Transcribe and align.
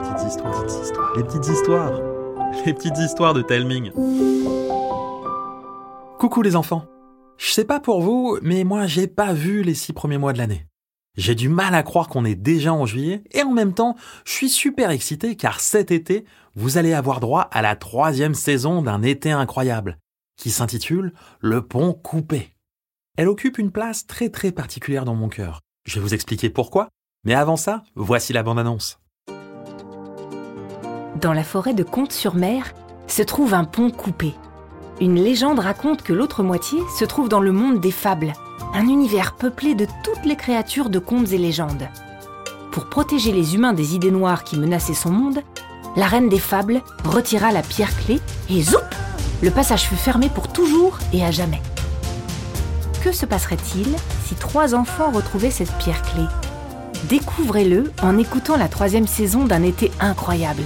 petites 0.00 0.28
histoires, 0.28 0.64
les 1.16 1.24
petites 1.24 1.46
histoires, 1.46 2.00
les 2.66 2.74
petites 2.74 2.98
histoires 2.98 3.34
de 3.34 3.42
Telming. 3.42 3.92
Coucou 6.18 6.42
les 6.42 6.56
enfants. 6.56 6.84
Je 7.36 7.50
sais 7.50 7.64
pas 7.64 7.80
pour 7.80 8.02
vous, 8.02 8.38
mais 8.42 8.64
moi 8.64 8.86
j'ai 8.86 9.06
pas 9.06 9.32
vu 9.32 9.62
les 9.62 9.74
six 9.74 9.92
premiers 9.92 10.18
mois 10.18 10.32
de 10.32 10.38
l'année. 10.38 10.66
J'ai 11.16 11.34
du 11.34 11.48
mal 11.48 11.74
à 11.74 11.82
croire 11.82 12.08
qu'on 12.08 12.24
est 12.24 12.34
déjà 12.34 12.72
en 12.72 12.86
juillet 12.86 13.22
et 13.32 13.42
en 13.42 13.52
même 13.52 13.74
temps, 13.74 13.96
je 14.24 14.32
suis 14.32 14.48
super 14.48 14.90
excité 14.90 15.36
car 15.36 15.60
cet 15.60 15.90
été, 15.90 16.24
vous 16.54 16.78
allez 16.78 16.92
avoir 16.92 17.20
droit 17.20 17.48
à 17.50 17.62
la 17.62 17.76
troisième 17.76 18.34
saison 18.34 18.82
d'un 18.82 19.02
été 19.02 19.30
incroyable 19.30 19.98
qui 20.36 20.50
s'intitule 20.50 21.12
Le 21.40 21.62
pont 21.66 21.92
coupé. 21.92 22.54
Elle 23.18 23.28
occupe 23.28 23.58
une 23.58 23.72
place 23.72 24.06
très 24.06 24.30
très 24.30 24.52
particulière 24.52 25.04
dans 25.04 25.14
mon 25.14 25.28
cœur. 25.28 25.60
Je 25.84 25.96
vais 25.96 26.00
vous 26.00 26.14
expliquer 26.14 26.48
pourquoi, 26.48 26.88
mais 27.24 27.34
avant 27.34 27.56
ça, 27.56 27.82
voici 27.96 28.32
la 28.32 28.42
bande-annonce. 28.42 28.99
Dans 31.20 31.34
la 31.34 31.44
forêt 31.44 31.74
de 31.74 31.82
Comte-sur-Mer 31.82 32.72
se 33.06 33.20
trouve 33.20 33.52
un 33.52 33.64
pont 33.64 33.90
coupé. 33.90 34.34
Une 35.02 35.16
légende 35.16 35.58
raconte 35.58 36.00
que 36.00 36.14
l'autre 36.14 36.42
moitié 36.42 36.78
se 36.98 37.04
trouve 37.04 37.28
dans 37.28 37.40
le 37.40 37.52
monde 37.52 37.78
des 37.78 37.90
fables, 37.90 38.32
un 38.72 38.88
univers 38.88 39.34
peuplé 39.34 39.74
de 39.74 39.86
toutes 40.02 40.24
les 40.24 40.36
créatures 40.36 40.88
de 40.88 40.98
contes 40.98 41.32
et 41.32 41.38
légendes. 41.38 41.88
Pour 42.72 42.88
protéger 42.88 43.32
les 43.32 43.54
humains 43.54 43.74
des 43.74 43.94
idées 43.94 44.10
noires 44.10 44.44
qui 44.44 44.56
menaçaient 44.56 44.94
son 44.94 45.10
monde, 45.10 45.42
la 45.94 46.06
reine 46.06 46.30
des 46.30 46.38
fables 46.38 46.80
retira 47.04 47.52
la 47.52 47.62
pierre 47.62 47.94
clé 47.98 48.18
et 48.48 48.62
zoup 48.62 48.78
Le 49.42 49.50
passage 49.50 49.88
fut 49.88 49.96
fermé 49.96 50.30
pour 50.30 50.48
toujours 50.48 50.98
et 51.12 51.22
à 51.22 51.30
jamais. 51.30 51.60
Que 53.04 53.12
se 53.12 53.26
passerait-il 53.26 53.88
si 54.24 54.36
trois 54.36 54.74
enfants 54.74 55.10
retrouvaient 55.10 55.50
cette 55.50 55.72
pierre 55.72 56.00
clé? 56.00 56.22
Découvrez-le 57.10 57.92
en 58.02 58.16
écoutant 58.16 58.56
la 58.56 58.68
troisième 58.68 59.06
saison 59.06 59.44
d'un 59.44 59.64
été 59.64 59.90
incroyable. 60.00 60.64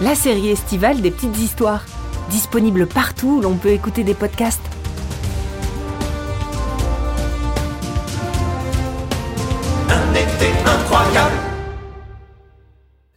La 0.00 0.16
série 0.16 0.48
estivale 0.48 1.00
des 1.00 1.12
petites 1.12 1.38
histoires, 1.38 1.84
disponible 2.30 2.86
partout 2.86 3.36
où 3.36 3.40
l'on 3.40 3.56
peut 3.56 3.70
écouter 3.70 4.02
des 4.02 4.14
podcasts. 4.14 4.62
Un 9.88 10.14
été 10.14 10.50
incroyable 10.66 11.36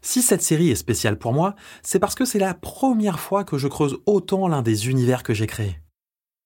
Si 0.01 0.21
cette 0.21 0.43
série 0.43 0.69
est 0.69 0.75
spéciale 0.75 1.17
pour 1.17 1.33
moi, 1.33 1.55
c'est 1.81 1.99
parce 1.99 2.13
que 2.13 2.25
c'est 2.25 2.39
la 2.39 2.53
première 2.53 3.19
fois 3.19 3.43
que 3.43 3.57
je 3.57 3.67
creuse 3.67 3.97
autant 4.05 4.47
l'un 4.47 4.61
des 4.61 4.87
univers 4.87 5.23
que 5.23 5.33
j'ai 5.33 5.47
créés. 5.47 5.79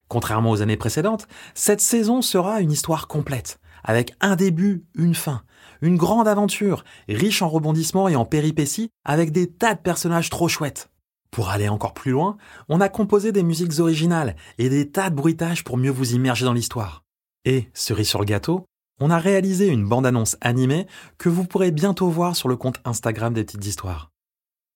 Contrairement 0.08 0.52
aux 0.52 0.62
années 0.62 0.78
précédentes, 0.78 1.28
cette 1.54 1.82
saison 1.82 2.22
sera 2.22 2.62
une 2.62 2.72
histoire 2.72 3.08
complète, 3.08 3.60
avec 3.84 4.14
un 4.22 4.36
début, 4.36 4.86
une 4.96 5.16
fin, 5.16 5.44
une 5.82 5.98
grande 5.98 6.28
aventure, 6.28 6.84
riche 7.08 7.42
en 7.42 7.50
rebondissements 7.50 8.08
et 8.08 8.16
en 8.16 8.26
péripéties, 8.26 8.90
avec 9.06 9.32
des 9.32 9.48
tas 9.48 9.76
de 9.76 9.80
personnages 9.80 10.30
trop 10.30 10.48
chouettes. 10.48 10.90
Pour 11.32 11.50
aller 11.50 11.70
encore 11.70 11.94
plus 11.94 12.12
loin, 12.12 12.38
on 12.70 12.82
a 12.82 12.90
composé 12.90 13.32
des 13.32 13.44
musiques 13.44 13.80
originales 13.80 14.36
et 14.58 14.70
des 14.70 14.90
tas 14.90 15.10
de 15.10 15.16
bruitages 15.16 15.64
pour 15.64 15.78
mieux 15.78 15.92
vous 15.92 16.14
immerger 16.14 16.46
dans 16.46 16.54
l'histoire. 16.54 17.04
Et, 17.46 17.70
cerise 17.74 18.10
sur 18.10 18.20
le 18.20 18.26
gâteau, 18.26 18.66
on 19.00 19.12
a 19.12 19.18
réalisé 19.18 19.68
une 19.68 19.88
bande-annonce 19.88 20.38
animée 20.42 20.88
que 21.18 21.30
vous 21.30 21.46
pourrez 21.46 21.72
bientôt 21.72 22.10
voir 22.10 22.36
sur 22.36 22.50
le 22.50 22.58
compte 22.58 22.82
Instagram 22.84 23.34
des 23.34 23.44
petites 23.44 23.66
histoires. 23.66 24.12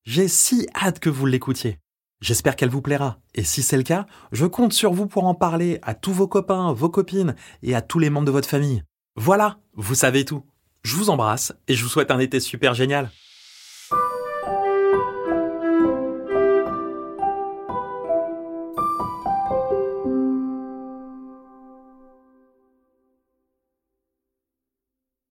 J'ai 0.06 0.28
si 0.28 0.68
hâte 0.76 1.00
que 1.00 1.10
vous 1.10 1.26
l'écoutiez. 1.26 1.80
J'espère 2.22 2.56
qu'elle 2.56 2.70
vous 2.70 2.82
plaira. 2.82 3.20
Et 3.36 3.44
si 3.44 3.62
c'est 3.62 3.76
le 3.76 3.84
cas, 3.84 4.06
je 4.32 4.46
compte 4.46 4.72
sur 4.72 4.94
vous 4.94 5.08
pour 5.08 5.26
en 5.26 5.36
parler 5.36 5.80
à 5.82 5.94
tous 5.94 6.14
vos 6.14 6.28
copains, 6.28 6.72
vos 6.72 6.90
copines 6.90 7.36
et 7.64 7.76
à 7.76 7.82
tous 7.82 8.00
les 8.00 8.10
membres 8.10 8.28
de 8.28 8.32
votre 8.32 8.48
famille. 8.48 8.84
Voilà, 9.16 9.60
vous 9.76 9.96
savez 9.96 10.26
tout. 10.26 10.44
Je 10.84 10.96
vous 10.96 11.10
embrasse 11.10 11.54
et 11.68 11.76
je 11.76 11.84
vous 11.84 11.90
souhaite 11.90 12.10
un 12.10 12.20
été 12.20 12.40
super 12.40 12.74
génial. 12.74 13.12